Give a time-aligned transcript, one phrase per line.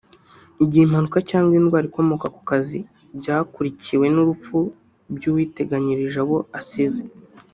[0.63, 2.79] Igihe impanuka cyangwa indwara ikomoka ku kazi
[3.19, 4.57] byakurikiwe n’urupfu
[5.15, 7.03] by’uwiteganyirije abo assize